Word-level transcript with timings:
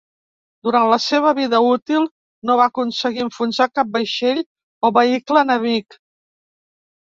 Durant 0.67 0.85
la 0.91 0.97
seva 1.07 1.33
vida 1.39 1.59
útil, 1.73 2.07
no 2.51 2.55
va 2.61 2.65
aconseguir 2.73 3.21
enfonsar 3.25 3.69
cap 3.81 3.93
vaixell 3.99 4.41
o 4.89 4.93
vehicle 4.97 5.45
enemic. 5.47 6.01